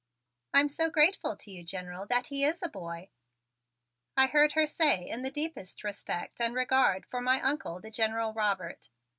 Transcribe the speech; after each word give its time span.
"I'm 0.51 0.67
so 0.67 0.89
grateful 0.89 1.35
to 1.37 1.51
you, 1.51 1.63
General, 1.63 2.07
that 2.07 2.25
he 2.25 2.43
is 2.43 2.63
a 2.63 2.67
boy," 2.69 3.11
I 4.17 4.25
heard 4.25 4.53
her 4.53 4.65
say 4.65 5.07
in 5.07 5.21
the 5.21 5.29
deepest 5.29 5.83
respect 5.83 6.41
and 6.41 6.55
regard 6.55 7.05
for 7.05 7.21
my 7.21 7.39
Uncle, 7.39 7.79
the 7.79 7.91
General 7.91 8.33
Robert. 8.33 8.89